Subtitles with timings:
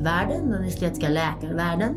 [0.00, 1.96] världen, den estetiska läkarvärlden.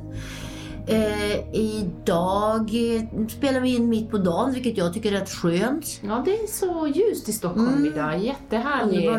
[0.88, 5.86] Eh, idag eh, spelar vi in mitt på dagen, vilket jag tycker är rätt skönt.
[6.02, 7.86] Ja, det är så ljust i Stockholm Mm.
[7.86, 8.20] idag.
[8.20, 9.10] Jättehärlig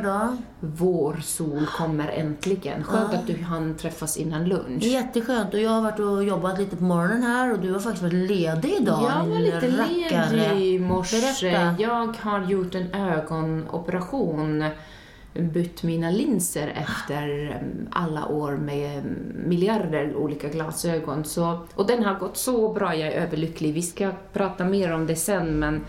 [0.60, 2.84] vårsol kommer äntligen.
[2.84, 3.19] Skönt Ja.
[3.19, 4.83] att du hann träffas innan lunch.
[4.83, 8.02] Jätteskönt och jag har varit och jobbat lite på morgonen här och du har faktiskt
[8.02, 9.10] varit ledig idag.
[9.19, 10.37] Jag var lite rackare.
[10.37, 11.21] ledig i morse.
[11.21, 11.74] Berätta.
[11.82, 14.65] Jag har gjort en ögonoperation.
[15.34, 19.04] Bytt mina linser efter alla år med
[19.46, 21.24] miljarder olika glasögon.
[21.24, 23.74] Så, och den har gått så bra, jag är överlycklig.
[23.74, 25.85] Vi ska prata mer om det sen, men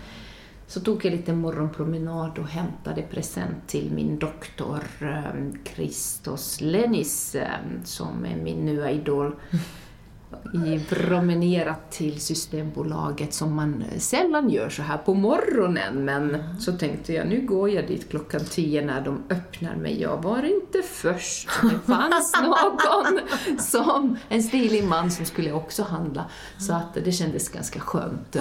[0.66, 4.82] så tog jag lite morgonpromenad och hämtade present till min doktor
[5.74, 7.36] Christos Lenis,
[7.84, 9.34] som är min nya idol
[10.88, 16.04] promenerat till Systembolaget som man sällan gör så här på morgonen.
[16.04, 20.22] Men så tänkte jag, nu går jag dit klockan tio när de öppnar, men jag
[20.22, 21.48] var inte först.
[21.62, 23.20] Det fanns någon
[23.58, 26.24] som, en stilig man som skulle också handla.
[26.58, 28.36] Så att det kändes ganska skönt.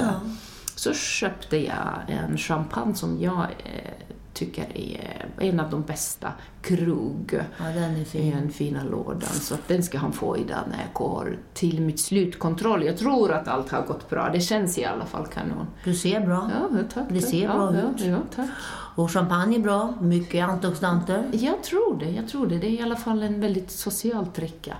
[0.75, 7.39] Så köpte jag en champagne som jag eh, tycker är en av de bästa, Krug
[7.58, 8.31] Ja, den är fin.
[8.31, 9.22] den fina lådan.
[9.22, 12.83] Så att den ska han få idag när jag går till mitt slutkontroll.
[12.83, 14.30] Jag tror att allt har gått bra.
[14.33, 15.67] Det känns i alla fall kanon.
[15.83, 16.52] Du ser bra.
[16.53, 17.03] Ja, tack.
[17.09, 18.06] Det ser bra ja, ut.
[18.06, 18.50] Ja, tack.
[18.95, 19.94] Och champagne är bra.
[20.02, 21.30] Mycket antioxidanter.
[21.31, 22.58] Jag tror det, jag tror det.
[22.58, 24.75] Det är i alla fall en väldigt social dricka.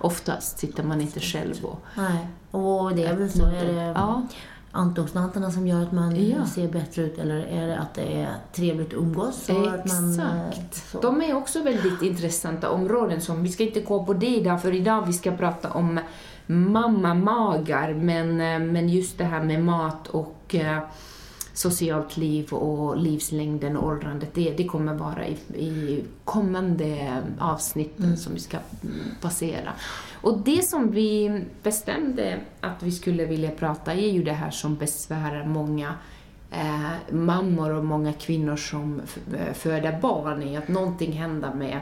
[0.00, 1.80] Oftast sitter man inte själv och...
[1.96, 2.28] Nej.
[2.50, 3.44] Och det är väl så.
[3.46, 4.22] Är det Ja,
[4.72, 6.46] antioxidanterna som gör att man Ja.
[6.46, 9.50] ser bättre ut eller är det att det är trevligt att umgås?
[9.50, 10.90] Att man, eh, exakt.
[10.90, 11.00] så.
[11.00, 14.74] De är också väldigt intressanta områden som vi ska inte gå på det idag, för
[14.74, 16.00] idag vi ska prata om
[16.46, 20.78] mammamagar, men, eh, men just det här med mat och eh,
[21.54, 28.34] socialt liv och livslängden och åldrandet, det, det kommer vara i, i kommande avsnitten som
[28.34, 29.72] vi ska mm, passera.
[30.20, 34.76] Och det som vi bestämde att vi skulle vilja prata är ju det här som
[34.76, 35.94] besvärar många
[36.50, 39.00] eh, mammor och många kvinnor som
[39.38, 41.80] eh, föder barn, i att någonting händer med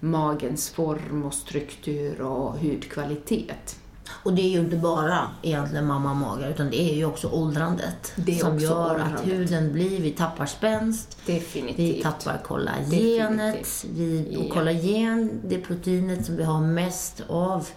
[0.00, 3.80] magens form och struktur och hudkvalitet.
[4.10, 8.12] Och det är ju inte bara egentligen mamma-magar utan det är ju också åldrandet.
[8.40, 9.20] Som också gör åldrandet.
[9.20, 11.78] att huden blir, vi tappar spänst, Definitivt.
[11.96, 12.90] vi tappar kollagenet.
[12.90, 13.84] Definitivt.
[13.94, 17.68] Vi, och kollagen, det proteinet som vi har mest av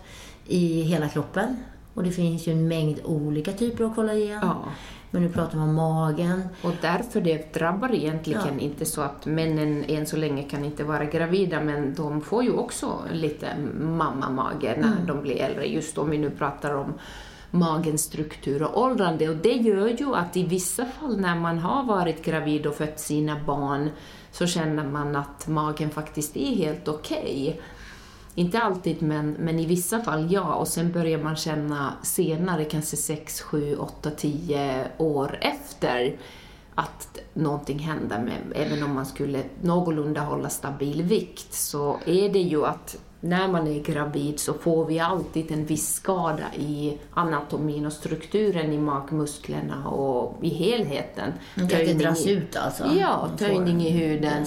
[0.47, 1.57] i hela kroppen.
[1.93, 4.39] Och det finns ju en mängd olika typer av kollagen.
[4.41, 4.63] Ja.
[5.11, 6.43] Men nu pratar vi om magen.
[6.63, 8.59] Och därför det drabbar egentligen Ja.
[8.59, 12.51] inte så att männen än så länge kan inte vara gravida, men de får ju
[12.51, 13.47] också lite
[13.79, 15.05] mammamage när Mm.
[15.07, 16.93] de blir äldre, just om vi nu pratar om
[17.51, 19.29] magens struktur och åldrande.
[19.29, 22.99] Och det gör ju att i vissa fall när man har varit gravid och fött
[22.99, 23.89] sina barn
[24.31, 27.61] så känner man att magen faktiskt är helt okej.
[28.35, 30.53] Inte alltid, men, men i vissa fall ja.
[30.53, 36.15] Och sen börjar man känna senare, kanske 6, 7, 8, 10 år efter,
[36.75, 42.39] att någonting händer med, även om man skulle någorlunda hålla stabil vikt, så är det
[42.39, 47.85] ju att när man är gravid så får vi alltid en viss skada i anatomin
[47.85, 51.33] och strukturen i magmusklerna och i helheten.
[51.55, 52.85] Det dras ut alltså.
[52.99, 54.45] Ja, töjning i en huden.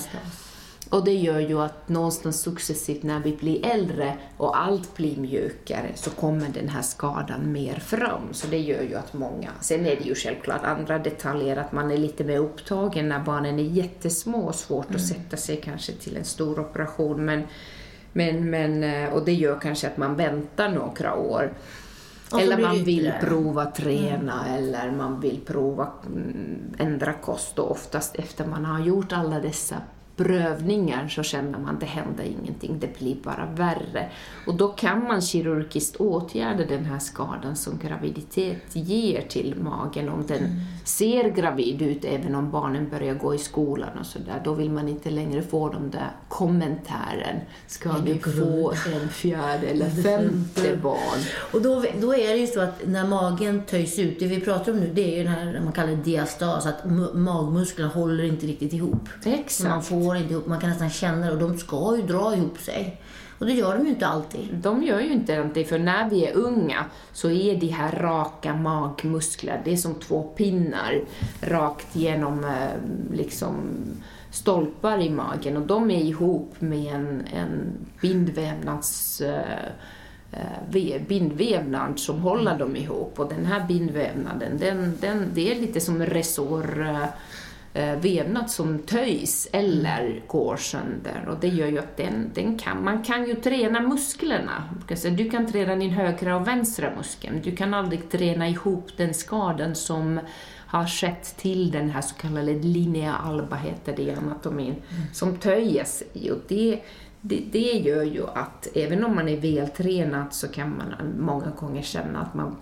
[0.95, 5.91] Och det gör ju att någonstans successivt när vi blir äldre och allt blir mjukare
[5.95, 8.23] så kommer den här skadan mer fram.
[8.33, 9.51] Så det gör ju att många...
[9.61, 13.59] Sen är det ju självklart andra detaljer, att man är lite mer upptagen när barnen
[13.59, 14.97] är jättesmå och svårt Mm.
[14.97, 17.25] att sätta sig kanske till en stor operation.
[17.25, 17.43] Men,
[18.13, 21.53] men, men, eh, och det gör kanske att man väntar några år.
[22.41, 28.47] Eller man vill prova träna eller man vill prova mm, ändra kost och oftast efter
[28.47, 29.77] man har gjort alla dessa
[30.17, 34.11] prövningar så känner man att det händer ingenting, det blir bara värre.
[34.47, 40.27] Och då kan man kirurgiskt åtgärda den här skadan som graviditet ger till magen om
[40.27, 40.51] den Mm.
[40.85, 44.41] ser gravid ut även om barnen börjar gå i skolan och sådär.
[44.45, 47.41] Då vill man inte längre få de där kommentaren.
[47.67, 48.73] Ska vi du få
[49.03, 51.21] en fjärde eller femte barn?
[51.53, 54.73] Och då, då är det ju så att när magen töjs ut, det vi pratar
[54.73, 58.47] om nu det är ju den här man kallar diastas, att mu- magmusklerna håller inte
[58.47, 59.09] riktigt ihop.
[59.25, 62.59] Exakt går inte ihop, man kan nästan känna det och de ska ju dra ihop
[62.59, 63.01] sig.
[63.39, 64.55] Och det gör de ju inte alltid.
[64.55, 68.55] De gör ju inte det, för när vi är unga så är de här raka
[68.55, 71.01] magmuskler, det är som två pinnar
[71.41, 73.55] rakt genom eh, liksom
[74.31, 79.65] stolpar i magen och de är ihop med en, en bindvävnads eh,
[80.33, 85.81] eh, bindvävnad som håller dem ihop och den här bindvävnaden, den, den, det är lite
[85.81, 86.87] som resår
[87.75, 91.29] vävnad som töjs eller går sönder.
[91.29, 94.69] Och det gör ju att den, den kan, man kan ju träna musklerna.
[95.17, 97.41] Du kan träna din högra och vänstra muskeln.
[97.45, 100.21] Du kan aldrig träna ihop den skadan som
[100.67, 105.03] har skett till den här så kallade linea alba, heter det i anatomin, mm.
[105.13, 106.03] som töjes.
[106.13, 106.81] Och det,
[107.21, 111.83] det, det gör ju att även om man är vältränad så kan man många gånger
[111.83, 112.57] känna att man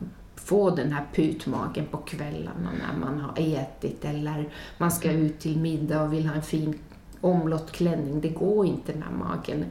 [0.44, 4.48] få den här putmagen på kvällarna när man har ätit eller
[4.78, 6.78] man ska ut till middag och vill ha en fin
[7.20, 8.20] omlott klänning.
[8.20, 9.64] Det går inte när magen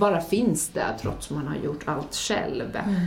[0.00, 2.76] bara finns där trots man har gjort allt själv.
[2.76, 3.00] Mm.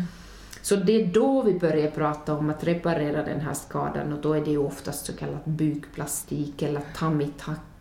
[0.66, 4.34] Så det är då vi börjar prata om att reparera den här skadan och då
[4.34, 7.28] är det oftast så kallad bukplastik eller tummy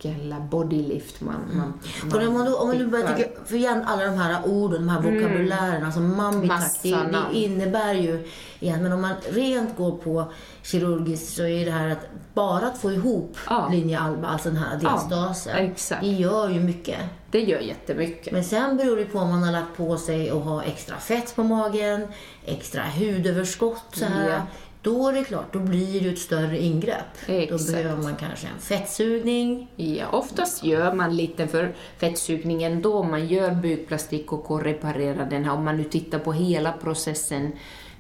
[0.03, 1.73] eller bodylift man, man,
[2.05, 4.99] man om, du, om du börjar tycka, för igen alla de här orden, de här
[4.99, 5.15] mm.
[5.15, 5.93] vokabulärerna, mm.
[5.93, 6.49] som mummy
[6.83, 8.29] det, det, innebär ju
[8.61, 10.33] igen, men om man rent går på
[10.63, 13.69] kirurgiskt så är det här att bara att få ihop ja.
[13.73, 16.99] linje alba, alltså den här diastasen, ja, det gör ju mycket.
[17.35, 18.33] Det gör jättemycket.
[18.33, 21.37] Men sen beror det på om man har lagt på sig och har extra fett
[21.37, 22.09] på magen,
[22.45, 24.31] extra hudöverskott så här.
[24.31, 24.43] Ja.
[24.83, 27.17] Då är det klart, då blir det ett större ingrepp.
[27.27, 27.67] Exakt.
[27.67, 29.71] Då behöver man kanske en fettsugning.
[29.77, 35.53] Ja, oftast gör man lite för fettsugningen då man gör bukplastik och reparerar den här.
[35.53, 37.53] Om man nu tittar på hela processen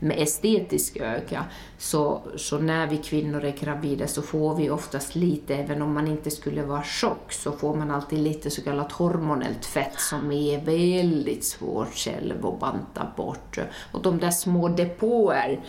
[0.05, 1.45] med estetisk öga.
[1.79, 6.09] Så, så när vi kvinnor är gravida så får vi oftast lite, även om man
[6.09, 10.61] inte skulle vara tjock, så får man alltid lite så kallat hormonellt fett som är
[10.61, 13.59] väldigt svårt själv att banta bort.
[13.93, 15.61] Och de där små depåer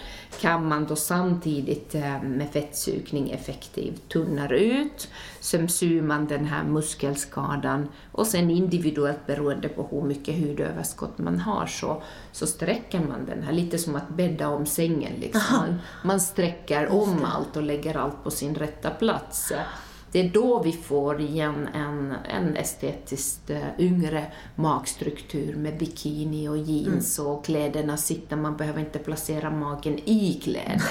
[0.42, 5.08] kan man då samtidigt eh, med fettsugning effektivt tunna ut.
[5.40, 11.40] Sen syr man den här muskelskadan och sen individuellt beroende på hur mycket hudöverskott man
[11.40, 12.02] har så,
[12.32, 15.14] så sträcker man den här, lite som att bädda om sängen.
[15.20, 15.80] Liksom.
[16.04, 19.54] Man sträcker om allt och lägger allt på sin rätta plats
[20.16, 24.26] det är då vi får igen en, en estetiskt uh, yngre
[24.56, 27.32] magstruktur med bikini och jeans mm.
[27.32, 30.82] och kläderna sitter, man behöver inte placera magen i kläder.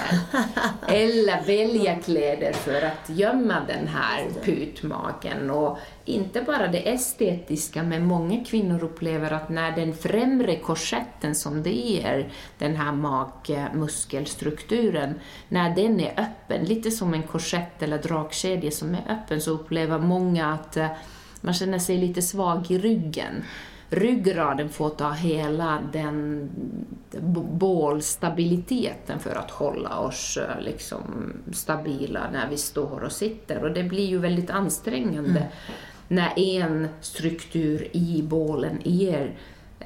[0.89, 5.51] Eller välja kläder för att gömma den här putmagen.
[5.51, 11.63] Och inte bara det estetiska, men många kvinnor upplever att när den främre korsetten som
[11.63, 18.71] det är, den här magmuskelstrukturen, när den är öppen, lite som en korsett eller dragkedja
[18.71, 20.89] som är öppen, så upplever många att eh,
[21.41, 23.45] man känner sig lite svag i ryggen.
[23.89, 26.51] Ryggraden får ta hela den
[27.51, 33.65] bålstabiliteten för att hålla oss eh, liksom, stabila när vi står och sitter.
[33.65, 35.49] Och det blir ju väldigt ansträngande mm
[36.09, 39.35] när en struktur i bålen är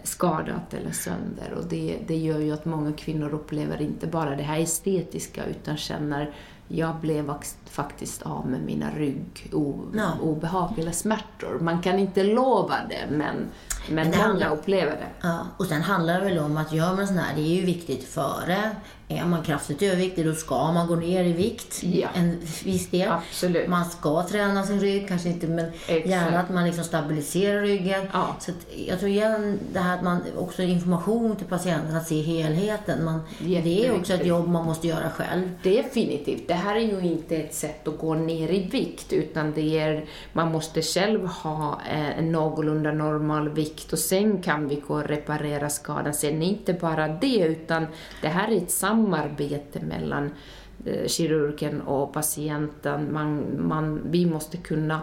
[0.03, 1.53] skadat eller sönder.
[1.57, 5.77] Och det, det gör ju att många kvinnor upplever inte bara det här estetiska utan
[5.77, 6.35] känner
[6.69, 7.35] jag blev
[7.65, 10.81] faktiskt av med mina ryggobehag no.
[10.81, 11.59] eller smärtor.
[11.61, 13.51] Man kan inte lova det, men,
[13.91, 15.29] men, men många upplever det.
[15.29, 17.65] Ja, och sen handlar det väl om att gör man sån här, det är ju
[17.65, 18.71] viktigt före
[19.09, 22.09] är man kraftigt överviktig då ska man gå ner i vikt ja.
[22.15, 23.09] en viss del.
[23.09, 23.69] Absolut.
[23.69, 26.07] Man ska träna sin rygg, kanske inte, men Exakt.
[26.07, 28.07] gärna att man liksom stabiliserar ryggen.
[28.13, 28.37] Ja.
[28.41, 28.53] Så
[28.87, 33.05] jag tror igen det här att man också information till patienten, att se helheten.
[33.05, 35.51] Man, det är också ett jobb man måste göra själv.
[35.63, 36.49] Definitivt.
[36.49, 40.05] Det här är ju inte ett sätt att gå ner i vikt utan det är,
[40.33, 41.81] man måste själv ha
[42.19, 46.15] en någorlunda normal vikt och sen kan vi gå och reparera skadan.
[46.15, 47.87] Sen är inte bara det utan
[48.23, 50.31] det här är ett samarbete mellan
[50.85, 53.13] eh, kirurgen och patienten.
[53.13, 55.01] Man, man, vi måste kunna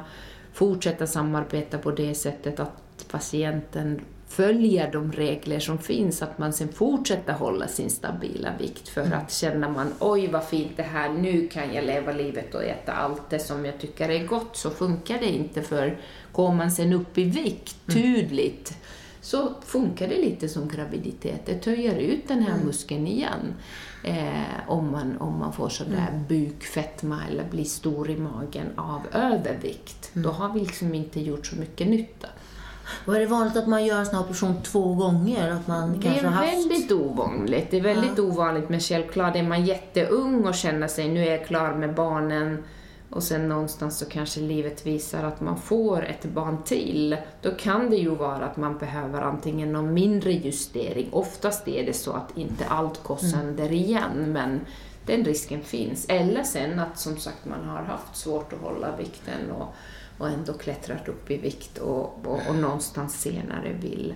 [0.54, 6.68] fortsätta samarbeta på det sättet att patienten följer de regler som finns, att man sen
[6.68, 9.20] fortsätter hålla sin stabila vikt för mm.
[9.20, 12.94] att känna man oj vad fint det här, nu kan jag leva livet och äta
[12.94, 15.98] allt det som jag tycker är gott, så funkar det inte för
[16.32, 18.02] går man sen upp i vikt mm.
[18.02, 18.78] tydligt
[19.26, 21.46] så funkar det lite som graviditet.
[21.46, 22.66] Det töjer ut den här mm.
[22.66, 23.54] muskeln igen.
[24.04, 26.26] Eh, om, man, om man får sådär mm.
[26.28, 30.12] bukfetma eller blir stor i magen av övervikt.
[30.14, 30.24] Mm.
[30.24, 32.28] Då har vi liksom inte gjort så mycket nytta.
[33.08, 35.52] Är det vanligt att man gör en sån här operation två gånger?
[35.52, 36.54] Att man det är haft...
[36.54, 37.72] väldigt ovanligt.
[37.72, 38.24] Det är väldigt ja.
[38.24, 42.64] ovanligt, men självklart är man jätteung och känner sig nu är jag klar med barnen
[43.10, 47.90] och sen någonstans så kanske livet visar att man får ett barn till, då kan
[47.90, 51.10] det ju vara att man behöver antingen någon mindre justering.
[51.12, 53.32] Oftast är det så att inte allt går mm.
[53.32, 54.60] sönder igen, men
[55.06, 56.06] den risken finns.
[56.10, 59.76] Eller sen att som sagt man har haft svårt att hålla vikten och,
[60.18, 64.14] och ändå klättrat upp i vikt och, och, och någonstans senare vill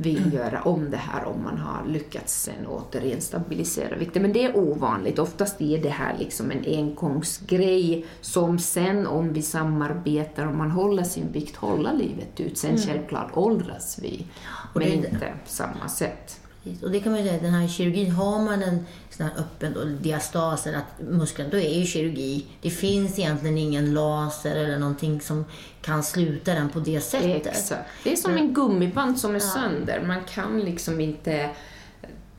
[0.00, 4.22] vill göra om det här om man har lyckats sen återigen stabilisera vikten.
[4.22, 5.18] Men det är ovanligt.
[5.18, 11.02] Oftast är det här liksom en engångsgrej som sen om vi samarbetar och man håller
[11.02, 12.58] sin vikt håller livet ut.
[12.58, 12.82] Sen mm.
[12.82, 14.26] självklart åldras vi,
[14.74, 16.40] men inte på samma sätt.
[16.82, 19.84] Och det kan man säga, den här kirurgin, har man en sån här öppen då,
[19.84, 22.46] diastas eller att muskeln, då är ju kirurgi.
[22.62, 25.44] Det finns egentligen ingen laser eller någonting som
[25.82, 27.46] kan sluta den på det sättet.
[27.46, 27.90] Exakt.
[28.04, 29.40] Det är som en gummiband som är ja.
[29.40, 30.04] sönder.
[30.06, 31.50] Man kan liksom inte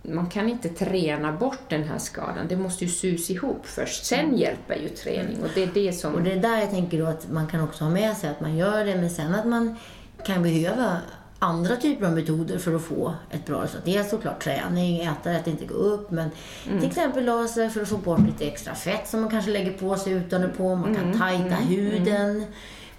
[0.01, 2.47] man kan inte träna bort den här skadan.
[2.49, 4.05] Det måste ju sys ihop först.
[4.05, 4.37] Sen mm.
[4.37, 6.13] hjälper ju träning och det är det som...
[6.13, 8.41] Och det är där jag tänker då att man kan också ha med sig att
[8.41, 9.75] man gör det, men sen att man
[10.25, 10.97] kan behöva
[11.39, 13.85] andra typer av metoder för att få ett bra resultat.
[13.85, 16.29] Dels såklart träning, äta rätt, inte gå upp, men
[16.67, 16.79] mm.
[16.79, 19.95] till exempel laser för att få bort lite extra fett som man kanske lägger på
[19.95, 20.75] sig utan det på.
[20.75, 21.19] Man kan mm.
[21.19, 22.43] tajta mm.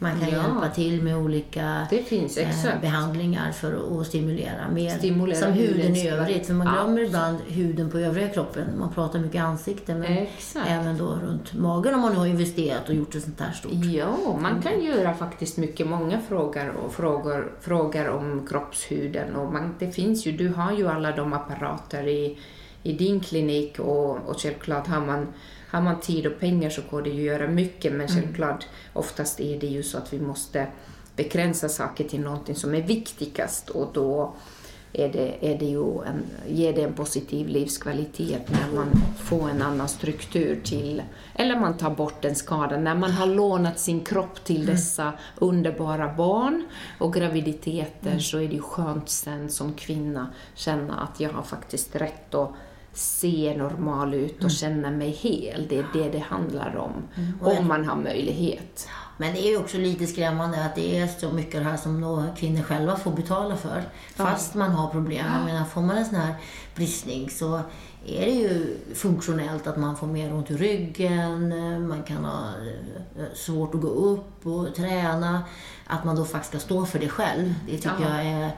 [0.02, 0.42] Man kan ja.
[0.42, 4.90] hjälpa till med olika finns, eh, behandlingar för att stimulera mer.
[4.90, 6.46] Stimulera som huden i övrigt.
[6.46, 8.78] För man glömmer ibland huden på övriga kroppen.
[8.78, 10.70] Man pratar mycket ansikte, men exakt.
[10.70, 13.72] även då runt magen om man nu har investerat och gjort det sånt här stort.
[13.72, 15.86] Ja, man kan göra faktiskt mycket.
[15.86, 19.36] Många frågor, och frågor, frågor om kroppshuden.
[19.36, 22.38] Och man, det finns ju, du har ju alla de apparater i,
[22.82, 25.26] i din klinik och, och självklart har man
[25.70, 28.22] har man tid och pengar så går det ju att göra mycket men mm.
[28.22, 30.66] självklart oftast är det ju så att vi måste
[31.16, 34.34] begränsa saker till någonting som är viktigast och då
[34.92, 39.62] är det, är det ju en, ger det en positiv livskvalitet när man får en
[39.62, 41.02] annan struktur till,
[41.34, 42.78] eller man tar bort en skada.
[42.78, 44.74] När man har lånat sin kropp till mm.
[44.74, 46.66] dessa underbara barn
[46.98, 48.20] och graviditeter mm.
[48.20, 52.52] så är det ju skönt sen som kvinna känna att jag har faktiskt rätt att
[52.92, 54.50] se normal ut och mm.
[54.50, 55.66] känna mig hel.
[55.68, 56.92] Det är det det handlar om.
[57.14, 57.32] Mm.
[57.40, 58.88] Om man har möjlighet.
[59.16, 62.62] Men det är ju också lite skrämmande att det är så mycket här som kvinnor
[62.62, 63.82] själva får betala för.
[64.14, 65.26] Fast man har problem.
[65.36, 66.34] Jag menar, får man en sån här
[66.74, 67.60] bristning så
[68.06, 71.48] är det ju funktionellt att man får mer ont i ryggen,
[71.88, 72.48] man kan ha
[73.18, 75.42] eh, svårt att gå upp och träna.
[75.86, 78.22] Att man då faktiskt ska stå för det själv, det tycker ja.
[78.22, 78.50] jag är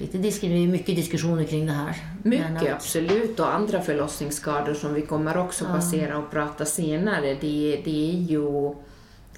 [0.00, 1.96] lite disk mycket diskussioner kring det här.
[2.22, 3.40] Mycket, absolut.
[3.40, 5.74] Och andra förlossningsskador som vi kommer också ja.
[5.74, 8.74] passera och prata senare, det, det är ju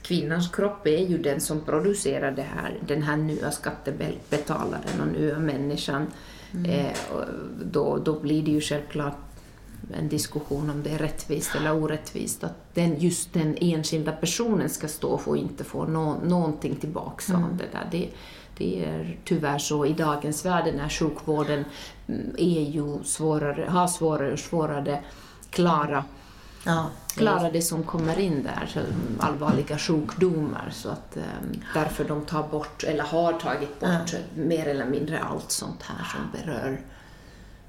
[0.03, 5.38] kvinnans kropp är ju den som producerar det här, den här nya skattebetalaren och nya
[5.38, 6.07] människan.
[6.55, 6.71] Mm.
[6.71, 6.93] Eh,
[7.65, 9.17] då, då blir det ju självklart
[9.95, 14.88] en diskussion om det är rättvist eller orättvist, att den, just den enskilda personen ska
[14.88, 17.45] stå för och inte få no, någonting tillbaka mm.
[17.45, 17.88] av det där.
[17.91, 18.09] Det,
[18.59, 21.65] det är tyvärr så i dagens värld när sjukvården
[22.07, 25.03] mm, är ju svårare, har svårare och svårare
[25.50, 26.05] klara
[26.65, 28.81] ja, klara det som kommer in där, så
[29.19, 30.71] allvarliga sjukdomar.
[30.73, 34.19] Så att, um, därför de tar bort, eller har tagit bort, ja.
[34.35, 36.81] mer eller mindre allt sånt här som berör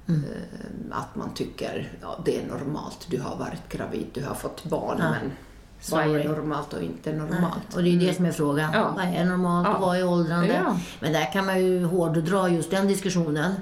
[0.08, 0.24] mm.
[0.24, 4.64] uh, att man tycker ja, det är normalt, du har varit gravid, du har fått
[4.64, 5.10] barn, ja.
[5.10, 5.32] men
[5.80, 6.08] Sorry.
[6.08, 7.42] Vad är normalt och inte normalt?
[7.42, 7.76] Nej.
[7.76, 8.70] Och det är det som är frågan.
[8.72, 8.94] Ja.
[8.96, 10.62] Vad är normalt och vad är åldrande?
[10.64, 10.78] Ja.
[11.00, 13.54] Men där kan man ju hårddra just den diskussionen.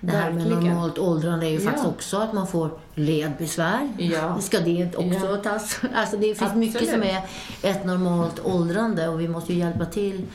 [0.00, 3.92] Det här med normalt åldrande är ju faktiskt också att man får ledbesvär.
[3.98, 4.40] Ja.
[4.40, 5.36] Ska det också ja.
[5.36, 5.80] tas?
[5.94, 6.74] Alltså det finns Absolut.
[6.74, 7.20] mycket som är
[7.62, 10.26] ett normalt åldrande och vi måste ju hjälpa till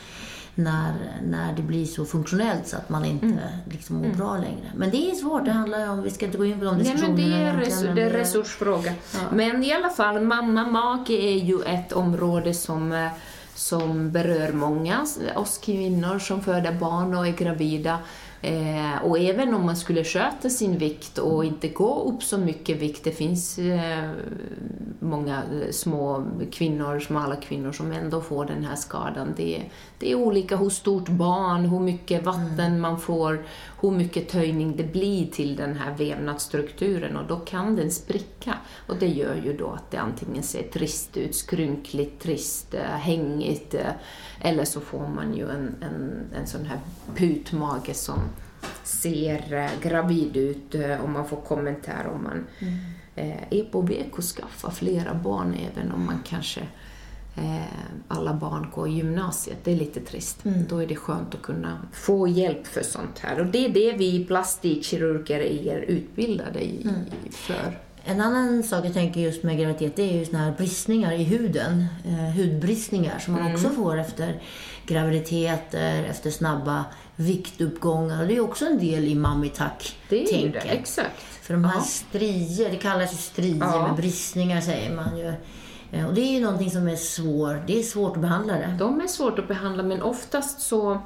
[0.58, 3.38] när, när det blir så funktionellt så att man inte mm.
[3.70, 4.16] liksom mår mm.
[4.16, 4.72] bra längre.
[4.76, 7.16] Men det är svårt, det handlar om, vi ska inte gå in på de diskussionerna.
[7.16, 8.92] Nej, men det är, res det är resursfråga.
[9.14, 9.18] Ja.
[9.32, 13.08] Men i alla fall, mamma-make är ju ett område som eh,
[13.58, 17.98] som berör många, oss kvinnor som föder barn och är gravida.
[18.42, 22.76] Eh, och även om man skulle sköta sin vikt och inte gå upp så mycket
[22.76, 24.10] vikt, det finns eh,
[25.00, 29.34] många små kvinnor, smala kvinnor som ändå får den här skadan.
[29.36, 29.62] Det,
[29.98, 32.80] det är olika hur stort barn, hur mycket vatten mm.
[32.80, 33.44] man får,
[33.80, 38.54] hur mycket töjning det blir till den här vävnadsstrukturen och då kan den spricka.
[38.86, 43.74] Och det gör ju då att det antingen ser trist ut, skrynkligt, trist, eh, hängigt,
[43.74, 43.90] eh,
[44.40, 46.80] eller så får man ju en, en, en sån här
[47.16, 48.18] putmage som
[48.88, 52.78] ser eh, gravid ut och man får kommentar om man mm.
[53.50, 56.60] är på väg att skaffa flera barn även om man kanske
[58.08, 59.58] alla barn går i gymnasiet.
[59.64, 60.44] Det är lite trist.
[60.44, 60.64] Mm.
[60.68, 63.40] Då är det skönt att kunna få hjälp för sånt här.
[63.40, 67.00] Och det är det vi plastikkirurger är utbildade i, mm.
[67.30, 67.78] för.
[68.04, 71.24] En annan sak jag tänker just med graviditet det är ju såna här bristningar i
[71.24, 71.86] huden.
[72.04, 73.54] Eh, hudbristningar som man mm.
[73.54, 74.42] också får efter
[74.86, 76.84] graviditeter, efter snabba
[77.18, 78.22] viktuppgångar.
[78.22, 79.14] Och det är också en del i
[80.52, 81.22] det, exakt.
[81.42, 81.82] För de här ja.
[81.82, 83.86] strier, det kallas ju strier ja.
[83.86, 85.32] med bristningar säger man ju.
[85.92, 88.76] Eh, och det är ju någonting som är svårt, det är svårt att behandla det.
[88.78, 91.02] De är svårt att behandla men oftast så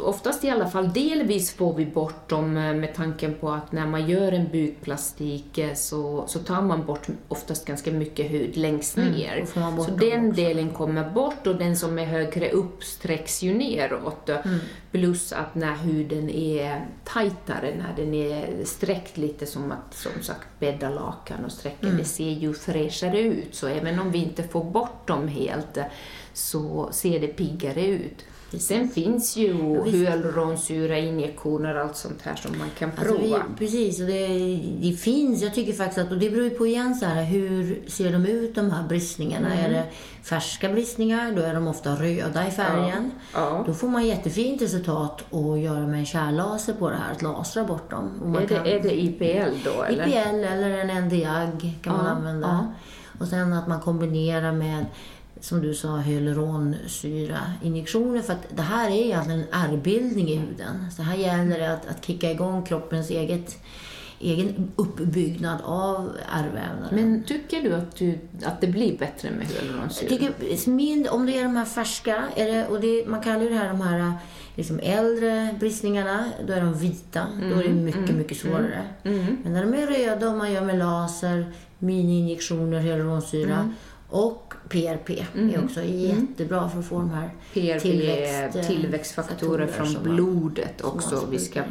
[0.00, 3.86] oftast i alla fall delvis får vi bort dem eh, med tanken på att när
[3.86, 8.96] man gör en bukplastik eh, så, så tar man bort oftast ganska mycket hud längst
[8.96, 9.32] mm, ner.
[9.32, 10.42] Mm, så den också.
[10.42, 14.28] delen kommer bort och den som är högre upp sträcks ju neråt.
[14.28, 14.58] Mm.
[14.90, 20.48] Plus att när huden är tajtare, när den är sträckt lite som att som sagt
[20.58, 21.98] bädda lakan och sträcka, mm.
[21.98, 23.54] det ser ju fräschare ut.
[23.54, 25.78] Så även om vi inte får bort dem helt
[26.32, 28.24] så ser det piggare ut.
[28.50, 33.10] Sen finns ju hyaluronsyrainjektioner och allt sånt här som man kan prova.
[33.10, 34.28] Alltså vi, precis, och det,
[34.80, 37.82] det, finns, jag tycker faktiskt att, och det beror ju på igen så här, hur
[37.86, 39.52] ser de ut de här bristningarna?
[39.52, 39.64] Mm.
[39.64, 39.84] Är det
[40.22, 43.10] färska bristningar, då är de ofta röda i färgen.
[43.34, 43.40] Ja.
[43.40, 43.64] Ja.
[43.66, 47.64] Då får man jättefint resultat att göra med en kärllaser på det här, att lasra
[47.64, 48.36] bort dem.
[48.36, 49.82] är, det, kan, är det IPL då?
[49.82, 50.06] Eller?
[50.06, 51.92] IPL eller en NDAG kan ja.
[51.92, 52.74] man använda.
[53.20, 54.86] Och sen att man kombinerar med
[55.40, 58.22] som du sa, hyaluronsyrainjektioner.
[58.22, 60.90] För att det här är egentligen en ärrbildning i huden.
[60.96, 63.58] Så här gäller det att, att kicka igång kroppens eget
[64.20, 66.88] egen uppbyggnad av ärrvävnaden.
[66.90, 70.08] Men tycker du att, du att det blir bättre med hyaluronsyra?
[71.10, 73.68] om det är de här färska, är det, och det, man kallar ju det här
[73.68, 74.12] de här
[74.54, 77.20] liksom äldre bristningarna, då är de vita.
[77.20, 78.82] Mm, då är det mm, mycket, mm, mycket svårare.
[79.02, 83.74] Mm, mm, Men när de är röda och man gör med laser, mini-injektioner hyaluronsyra mm.
[84.08, 85.54] Och PRP mm.
[85.54, 85.98] är också mm.
[85.98, 91.62] jättebra för att få de här PRP tillväxt, är tillväxtfaktorer från blodet också vi ska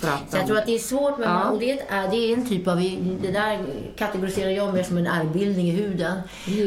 [0.00, 0.30] prata om.
[0.30, 1.50] Så jag tror att det är svårt med ja.
[1.50, 2.76] och det är, det är en typ av,
[3.22, 3.64] det där
[3.96, 6.16] kategoriserar jag mer som en ärrbildning i huden.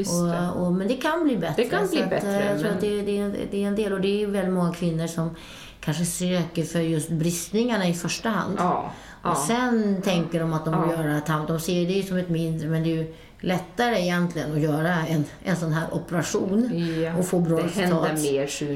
[0.10, 1.64] Och, och, men det kan bli bättre.
[1.64, 2.40] Det kan bli att, bättre.
[2.40, 4.74] Eh, jag tror att det, det, det är en del och det är väldigt många
[4.74, 5.36] kvinnor som
[5.80, 8.56] kanske söker för just bristningarna i första hand.
[8.58, 8.92] Ja.
[9.24, 11.48] Och sen tänker de att de vill göra tand.
[11.48, 15.26] De ser det som ett mindre, men det är ju lättare egentligen att göra en,
[15.44, 16.72] en sån här operation
[17.04, 18.10] ja, och få bra resultat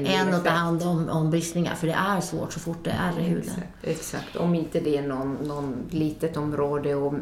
[0.06, 1.74] än att ta hand om, om bristningar.
[1.74, 3.42] För det är svårt så fort det är i huden.
[3.42, 4.36] Exakt, exakt.
[4.36, 7.14] om inte det är någon, någon litet område och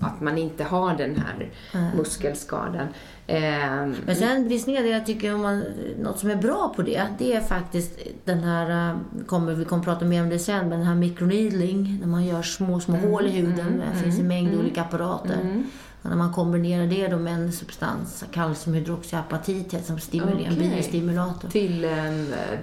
[0.00, 1.96] att man inte har den här mm.
[1.96, 2.86] muskelskadan.
[3.26, 3.40] Eh,
[4.06, 5.64] Men sen bristningar, det jag tycker om man,
[5.98, 8.96] något som är bra på det, det är faktiskt den här, eh,
[9.26, 12.42] kommer, vi kommer prata mer om det sen, men den här microneedling, när man gör
[12.42, 13.60] små, små mm, hål i huden.
[13.60, 15.62] Mm, det finns en mängd mm, olika apparater.
[16.02, 20.64] När man kombinerar det med en substans, kalciumhydroxyapatit, som stimulerar, okay.
[20.64, 21.48] en biostimulator.
[21.48, 21.90] Till eh,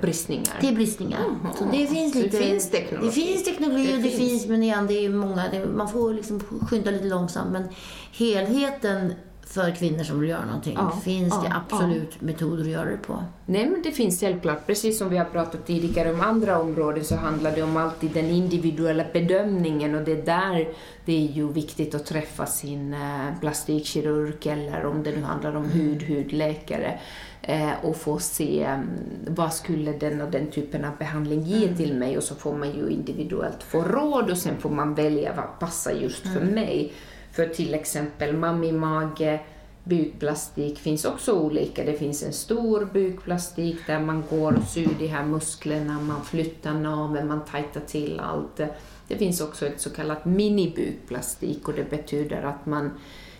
[0.01, 0.59] bristningar?
[0.59, 1.19] Till bristningar.
[1.19, 1.53] Mm.
[1.57, 2.37] Så det finns lite...
[2.37, 3.07] Det finns teknologi?
[3.07, 5.89] Det finns teknologi det och det finns, finns men igen, det är många, det, man
[5.89, 7.51] får liksom skynda lite långsamt.
[7.51, 7.63] Men
[8.11, 9.13] helheten
[9.45, 10.73] för kvinnor som vill göra någonting.
[10.77, 12.25] Ja, finns ja, det absolut ja.
[12.25, 13.23] metoder att göra det på?
[13.45, 14.67] Nej, men det finns självklart.
[14.67, 18.25] Precis som vi har pratat tidigare om andra områden så handlar det om alltid den
[18.25, 20.67] individuella bedömningen och det där
[21.05, 25.65] det är ju viktigt att träffa sin eh, plastikkirurg eller om det nu handlar om
[25.65, 26.99] hud, hudläkare
[27.41, 28.87] eh, och få se mm,
[29.27, 31.77] vad skulle den och den typen av behandling ge mm.
[31.77, 35.33] till mig och så får man ju individuellt få råd och sen får man välja
[35.35, 36.37] vad passar just mm.
[36.37, 36.93] för mig.
[37.35, 39.39] För till exempel mammimage,
[39.83, 41.83] bukplastik finns också olika.
[41.83, 46.73] Det finns en stor bukplastik där man går och syr de här musklerna, man flyttar
[46.73, 48.61] naveln, man tajtar till allt.
[49.07, 52.91] Det finns också ett så kallat minibukplastik och det betyder att man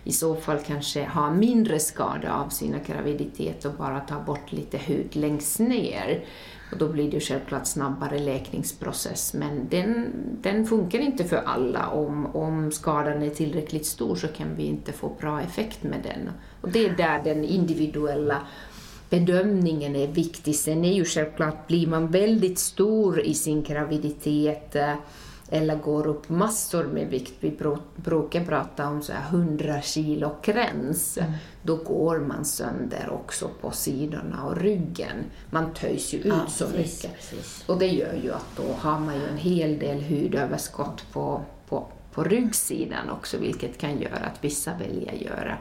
[0.03, 4.77] i så fall kanske har mindre skada av sina graviditet och bara tar bort lite
[4.77, 6.25] hud längst ner.
[6.71, 11.88] Och då blir det självklart snabbare läkningsprocess, men den, den funkar inte för alla.
[11.88, 16.30] Om, om skadan är tillräckligt stor så kan vi inte få bra effekt med den.
[16.62, 18.41] Och det är där den individuella
[19.10, 20.56] bedömningen är viktig.
[20.56, 24.93] Sen är ju självklart, blir man väldigt stor i sin graviditet eh,
[25.49, 27.58] eller går upp massor med vikt, vi
[27.95, 31.31] brukar prata om så här 100 kilo gräns, mm.
[31.63, 35.23] då går man sönder också på sidorna och ryggen.
[35.49, 37.17] Man töjs ju ut ja, så precis, mycket.
[37.17, 37.63] Precis.
[37.67, 41.88] Och det gör ju att då har man ju en hel del hudöverskott på, på,
[42.13, 45.58] på ryggsidan också, vilket kan göra att vissa väljer att göra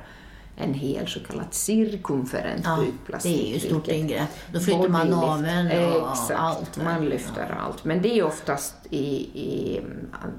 [0.57, 3.37] en hel så kallad cirkumferent ja, bukplastik.
[3.37, 4.29] Det är ju stort ingrepp.
[4.53, 6.77] Då flyttar man naveln och Exakt, allt.
[6.85, 7.55] man lyfter ja.
[7.55, 7.85] allt.
[7.85, 9.81] Men det är oftast i, i,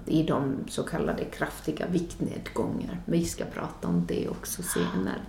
[0.06, 3.02] i de så kallade kraftiga viktnedgångar.
[3.06, 5.20] Vi ska prata om det också senare.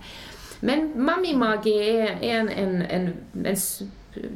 [0.59, 3.13] Men mami-mage är en, en, en,
[3.45, 3.57] en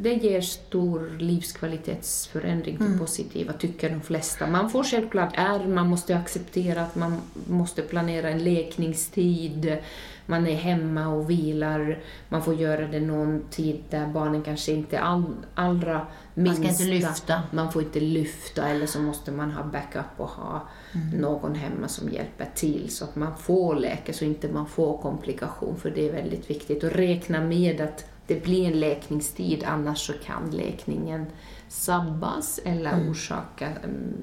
[0.02, 3.00] det ger stor livskvalitetsförändring till mm.
[3.00, 4.48] positiva, tycker de flesta.
[4.48, 9.78] Man får självklart ärr, man måste acceptera att man måste planera en lekningstid,
[10.26, 14.98] man är hemma och vilar, man får göra det någon tid där barnen kanske inte
[14.98, 16.64] är all, allra minsta.
[16.64, 17.44] Man ska inte lyfta.
[17.52, 21.22] Man får inte lyfta eller så måste man ha backup och ha mm.
[21.22, 25.76] någon hemma som hjälper till så att man får läka så inte man får komplikation
[25.76, 26.84] för det är väldigt viktigt.
[26.84, 31.26] Och räkna med att det blir en läkningstid, annars så kan läkningen
[31.68, 33.10] sabbas eller Mm.
[33.10, 33.70] orsaka,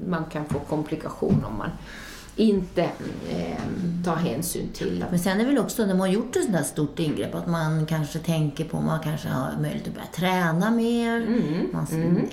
[0.09, 1.71] man kan få komplikation om man
[2.37, 2.83] inte
[3.31, 3.57] eh,
[4.05, 6.43] tar hänsyn till att Men sen är det väl också när man har gjort ett
[6.43, 10.07] sånt där stort ingrepp att man kanske tänker på, man kanske har möjlighet att börja
[10.07, 11.87] träna mer, Mm, man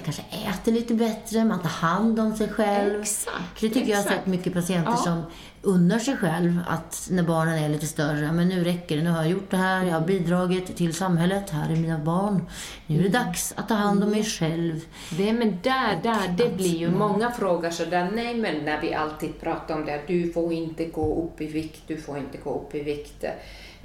[0.03, 3.01] kanske äter lite bättre, man tar hand om sig själv.
[3.01, 4.17] Exakt, Det tycker jag har exakt.
[4.19, 4.97] sett mycket patienter Ja.
[4.97, 5.21] som
[5.65, 9.17] unnar sig själv att när barnen är lite större, men nu räcker det, nu har
[9.17, 12.45] jag gjort det här, jag har bidragit till samhället, här är mina barn.
[12.87, 14.81] Nu är det dags att ta hand om mig själv.
[15.17, 19.41] Det, men där, där, det blir ju många frågor sådär, nej men när vi alltid
[19.41, 22.75] pratar om det, du får inte gå upp i vikt, du får inte gå upp
[22.75, 23.25] i vikt.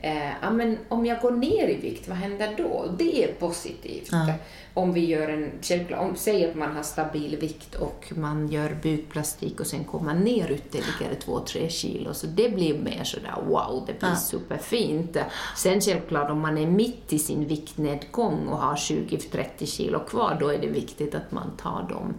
[0.03, 2.87] Eh, ja, men om jag går ner i vikt, vad händer då?
[2.99, 4.09] Det är positivt.
[4.13, 4.33] Ja.
[4.75, 9.61] Om vi gör en, om, säg att man har stabil vikt och man gör bukplastik
[9.61, 13.99] och sen kommer man ner ytterligare 2-3 kilo, så det blir mer sådär wow, det
[14.01, 14.17] blir Ja.
[14.17, 15.17] superfint.
[15.57, 20.49] Sen självklart om man är mitt i sin viktnedgång och har 20-30 kilo kvar, då
[20.49, 22.15] är det viktigt att man tar de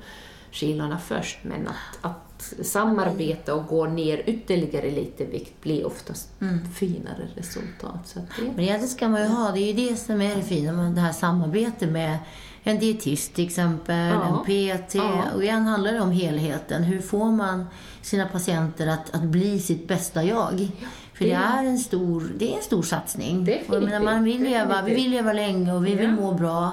[0.52, 1.38] kilorna först.
[1.44, 2.31] Men att, att
[2.64, 6.30] samarbeta och gå ner ytterligare lite vikt blir oftast
[6.76, 8.00] finare resultat.
[8.08, 10.36] Så att det, Men egentligen ska man ju ha, det är ju det som är
[10.36, 12.18] det fina med det här samarbetet med
[12.64, 14.44] en dietist till exempel, Ja.
[14.48, 14.96] en PT.
[14.96, 15.24] Ja.
[15.36, 16.84] Och igen handlar det om helheten.
[16.84, 17.66] Hur får man
[18.02, 20.68] sina patienter att, att bli sitt bästa jag?
[21.14, 23.46] För det Det- är en stor, det är en stor satsning.
[23.46, 26.12] Definitivt, Och menar, man vill leva, vi vill leva länge och vi vill Ja.
[26.12, 26.72] må bra.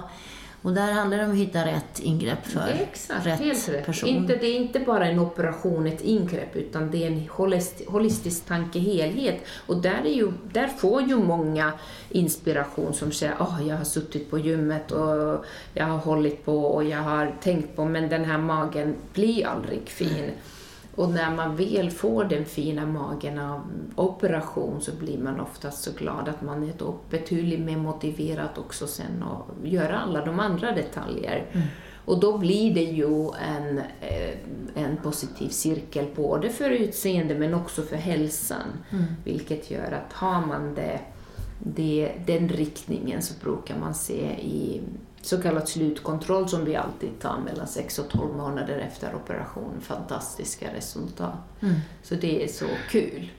[0.63, 3.87] Och där handlar det om att hitta rätt ingrepp för Exakt, rätt rätt.
[3.87, 4.09] person.
[4.09, 8.47] Inte, det är inte bara en operation, ett ingrepp, utan det är en holist, holistisk
[8.47, 9.41] tankehelhet.
[9.67, 11.73] Och där, är ju, där får ju många
[12.11, 15.45] inspiration som säger att jag har suttit på gymmet och
[15.75, 19.89] jag har hållit på och jag har tänkt på, men den här magen blir aldrig
[19.89, 20.31] fin.
[20.99, 23.61] Och när man väl får den fina magen av
[23.95, 28.87] operation så blir man oftast så glad att man är då betydligt mer motiverad också
[28.87, 31.47] sen att göra alla de andra detaljer.
[32.05, 34.39] Och då blir det ju en, eh,
[34.75, 38.67] en positiv cirkel både för utseende men också för hälsan.
[39.25, 41.01] Vilket gör att har man det,
[41.59, 44.81] det, den riktningen så brukar man se i
[45.23, 50.67] så kallad slutkontroll som vi alltid tar mellan 6 och 12 månader efter operation fantastiska
[50.75, 51.37] resultat.
[51.61, 51.75] Mm.
[52.03, 53.31] Så det är så kul.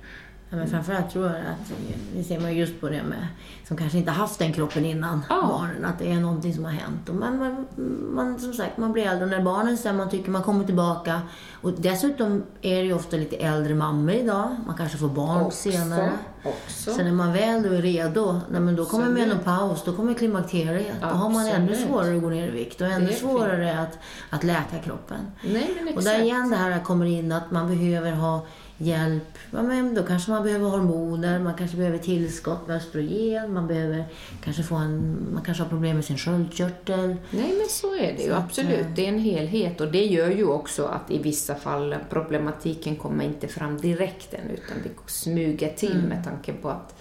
[0.51, 1.71] Ja, men framförallt tror jag att
[2.15, 3.27] det ser man just på det med
[3.67, 5.47] som kanske inte haft den kroppen innan Ja.
[5.47, 7.09] barnen, att det är någonting som har hänt.
[7.09, 7.67] Och man, man,
[8.13, 11.21] man, som sagt, man blir äldre när barnen sen man tycker man kommer tillbaka.
[11.61, 14.55] Och dessutom är det ju ofta lite äldre mammor idag.
[14.67, 16.11] Man kanske får barn Också, senare.
[16.43, 16.91] Också.
[16.93, 19.27] Så när man väl då är redo, nej, men då kommer Absolut.
[19.27, 20.95] menopaus, då kommer klimakteriet.
[21.01, 23.19] Då har man ännu svårare att gå ner i vikt och ännu fint.
[23.19, 23.97] svårare att,
[24.29, 25.19] att läka kroppen.
[25.41, 26.05] Nej, men Och exakt.
[26.05, 28.45] där igen det här kommer in att man behöver ha
[28.81, 29.37] hjälp.
[29.51, 34.05] Ja, men då kanske man behöver hormoner, man kanske behöver tillskott med östrogen, man behöver
[34.43, 37.15] kanske få en, man kanske har problem med sin sköldkörtel.
[37.31, 38.79] Nej, men så är det ju absolut.
[38.79, 42.95] eh, Det är en helhet och det gör ju också att i vissa fall problematiken
[42.95, 46.05] kommer inte fram direkt än utan det smyger till Mm.
[46.05, 46.95] med tanke på att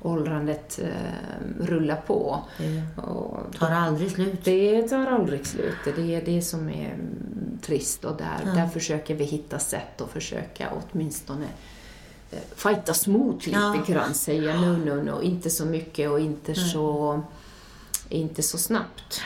[0.00, 2.42] åldrandet eh, rullar på.
[2.58, 4.44] Det Och tar aldrig slut.
[4.44, 5.76] det tar aldrig slut.
[5.96, 8.50] Det är det som är mm, trist och där, Ja.
[8.52, 11.46] där försöker vi hitta sätt att försöka åtminstone
[12.30, 13.84] eh, fightas mot lite Ja.
[13.86, 16.68] grann, säga nu, nu, nu, inte så mycket och inte Nej.
[16.70, 17.20] så,
[18.08, 19.20] inte så snabbt.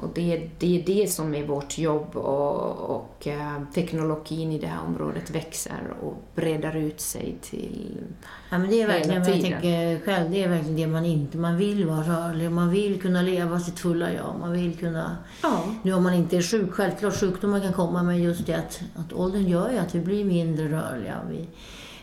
[0.00, 4.58] Och det, är- det är det som är vårt jobb och, och eh, teknologin i
[4.58, 7.96] det här området växer och breder ut sig till...
[8.50, 11.56] Ja, men det är verkligen, jag tänker själv, det är verkligen det man inte, man
[11.56, 15.62] vill vara rörlig, man vill kunna leva sitt fulla jag, man vill kunna Ja.
[15.82, 19.12] Nu om man inte är sjuk, självklart sjukdomar kan komma, men just det att, att
[19.12, 21.16] åldern gör ju att vi blir mindre rörliga.
[21.30, 21.48] Vi,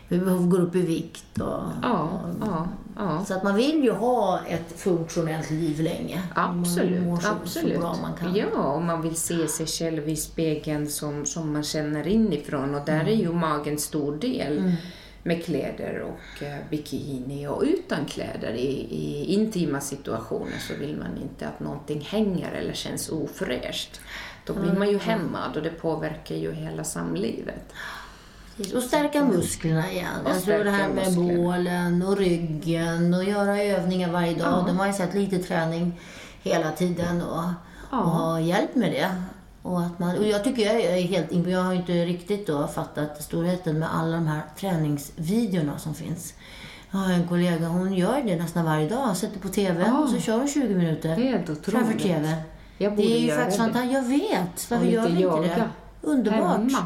[0.08, 1.40] vi behöver gå upp i vikt.
[1.40, 3.24] Och, Ja, ja, ja.
[3.24, 6.22] Så att man vill ju ha ett funktionellt liv länge.
[6.36, 7.74] Man Absolut, mår så, absolut.
[7.74, 8.34] så bra man kan.
[8.36, 12.86] Ja, och man vill se sig själv i spegeln som, som man känner inifrån och
[12.86, 14.72] där är ju magen stor del Mm.
[15.22, 21.22] med kläder och eh, bikini och utan kläder i, i intima situationer så vill man
[21.22, 24.00] inte att någonting hänger eller känns ofräscht.
[24.46, 27.72] Då blir man ju hämmad och det påverkar ju hela samlivet.
[28.56, 28.74] Precis.
[28.74, 30.26] Och stärka musklerna igen.
[30.26, 31.34] Och tror det här med musklerna.
[31.42, 34.52] bålen och ryggen och göra övningar varje dag.
[34.60, 34.64] Ja.
[34.66, 36.00] De har ju sett lite träning
[36.42, 37.42] hela tiden och,
[37.90, 37.98] Ja.
[38.00, 39.08] och ha hjälp med det.
[39.62, 43.22] Och, att man, och jag tycker jag är helt Jag har inte riktigt då fattat
[43.22, 46.34] storheten med alla de här träningsvideorna som finns.
[46.90, 49.16] Jag har en kollega, hon gör det nästan varje dag.
[49.16, 49.98] Sätter på TV Ja.
[49.98, 52.02] och så kör hon 20 minuter Helt framför otroligt.
[52.02, 52.34] TV.
[52.78, 53.94] Jag borde Det är ju faktiskt fantastiskt.
[53.94, 54.70] Jag vet.
[54.70, 55.68] Varför gör vi inte det?
[56.02, 56.56] Underbart.
[56.56, 56.84] Hemma.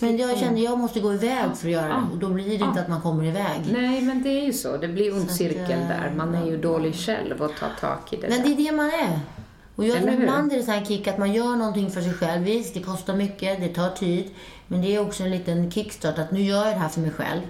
[0.00, 2.02] Men jag kände jag måste gå iväg för att göra det.
[2.12, 3.60] Och då blir det inte att man kommer iväg.
[3.72, 4.76] Nej, men det är ju så.
[4.76, 6.12] Det blir ond att, cirkel eh, där.
[6.16, 8.86] Man är ju dålig själv och tar tag i det Men det är det man
[8.86, 9.20] är.
[9.76, 12.12] Och jag tror ibland är det så här kick att man gör någonting för sig
[12.12, 12.42] själv.
[12.42, 14.30] Visst, det kostar mycket, det tar tid.
[14.66, 17.10] Men det är också en liten kickstart att nu gör jag det här för mig
[17.10, 17.40] själv.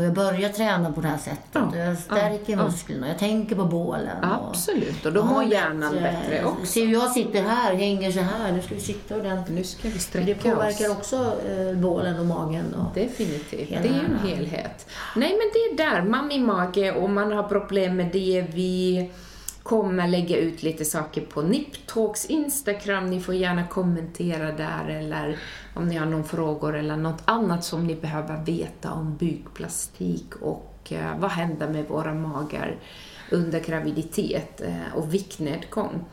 [0.00, 1.38] Och jag börjar träna på det här sättet.
[1.52, 3.08] Ja, jag stärker ja, musklerna.
[3.08, 4.16] Jag tänker på bålen.
[4.22, 6.00] Absolut, och då mår hjärnan bättre.
[6.30, 6.66] bättre också.
[6.66, 8.52] Se hur jag sitter här, hänger så här.
[8.52, 9.56] Nu ska vi sitta ordentligt.
[9.58, 10.96] Nu ska vi Det sträcka påverkar oss.
[10.96, 12.74] också eh, bålen och magen.
[12.74, 12.94] Och...
[12.94, 13.68] Definitivt.
[13.70, 14.86] Hela- Det är ju en helhet.
[15.16, 16.02] Nej, men det är där.
[16.02, 18.44] Man i mage och man har problem med det.
[19.62, 23.06] Kommer lägga ut lite saker på Niptalks Instagram.
[23.06, 25.38] Ni får gärna kommentera där eller
[25.74, 30.92] om ni har någon frågor eller något annat som ni behöver veta om bukplastik och
[30.92, 32.76] eh, vad händer med våra magar
[33.30, 36.04] under graviditet eh, och viktnedgång.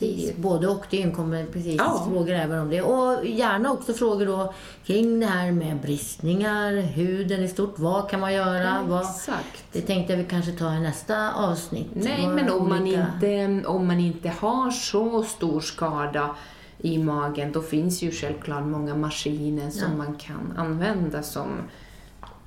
[0.00, 0.84] Precis, både och.
[0.90, 2.06] Det inkommer precis Ja.
[2.10, 2.82] frågor även om det.
[2.82, 7.78] Och gärna också frågor då kring det här med bristningar, huden i stort.
[7.78, 8.76] Vad kan man göra?
[8.88, 9.00] Vad...
[9.02, 9.64] Exakt.
[9.72, 11.88] Det tänkte jag vi kanske ta i nästa avsnitt.
[11.92, 16.36] Nej, Vad men om man, olika- inte, om man inte har så stor skada
[16.78, 19.96] i magen, då finns ju självklart många maskiner som Ja.
[19.96, 21.48] man kan använda som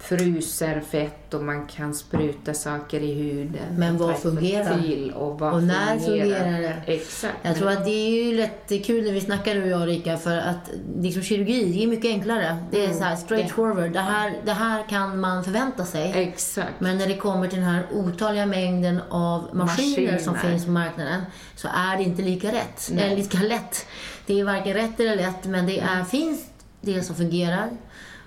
[0.03, 3.75] fryser fett och man kan spruta saker i huden.
[3.77, 5.13] Men vad fungerar?
[5.15, 6.81] Och, vad Och när fungerar det?
[6.93, 7.33] Exakt.
[7.41, 10.17] Jag tror att det är ju lätt kul när vi snackar du och jag Rika
[10.17, 12.57] för att liksom kirurgi det är mycket enklare.
[12.71, 12.97] Det är Mm.
[12.97, 13.91] så här straight forward.
[13.91, 16.11] Det här, det här kan man förvänta sig.
[16.15, 16.79] Exakt.
[16.79, 20.51] Men när det kommer till den här otaliga mängden av maskiner, som Maskiner.
[20.53, 21.21] finns på marknaden
[21.55, 22.89] så är det inte lika rätt.
[22.91, 23.03] Nej.
[23.05, 23.85] Eller lika lätt.
[24.25, 26.45] Det är varken rätt eller lätt, men det är, finns
[26.81, 27.69] det som fungerar.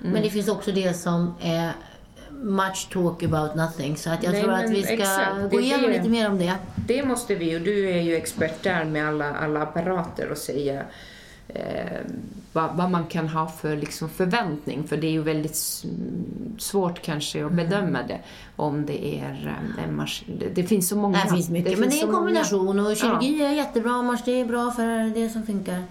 [0.01, 0.13] Mm.
[0.13, 1.73] Men det finns också det som är
[2.43, 3.97] much talk about nothing.
[3.97, 5.97] Så att jag Nej, tror att vi ska exakt, det gå igenom det.
[5.97, 6.55] lite mer om det.
[6.87, 10.83] Det måste vi, och du är ju expert där med alla, alla apparater och säga
[11.49, 12.01] eh,
[12.53, 15.57] vad, vad man kan ha för liksom, förväntning, för det är ju väldigt
[16.59, 17.49] svårt kanske Mm.
[17.49, 18.19] att bedöma det
[18.57, 20.37] om det är eh, en maskin.
[20.39, 21.25] Det, det finns så många.
[21.25, 22.19] Det finns mycket, men det är en många.
[22.19, 24.21] kombination och kirurgi är jättebra Mars.
[24.25, 25.83] Det är bra för det som funkar.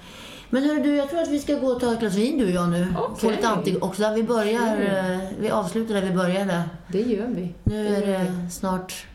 [0.49, 2.45] Men hörru du, jag tror att vi ska gå och ta ett glas vin du
[2.45, 2.93] och jag nu.
[2.97, 3.15] Okej.
[3.19, 4.13] Få lite anti också.
[4.15, 5.21] Vi börjar, Mm.
[5.39, 6.63] vi avslutar där vi började.
[6.87, 7.53] Det gör vi.
[7.63, 8.11] Nu är gör vi.
[8.11, 9.05] det snart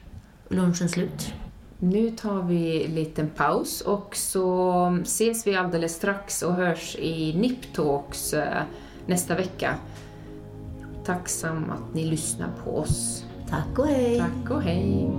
[0.49, 1.33] lunchen slut.
[1.79, 7.35] Nu tar vi en liten paus och så ses vi alldeles strax och hörs i
[7.37, 8.63] Niptalks eh,
[9.07, 9.75] nästa vecka.
[11.05, 13.25] Tacksam att ni lyssnar på oss.
[13.51, 14.19] Tack och hej.
[14.19, 15.11] Tack och hej.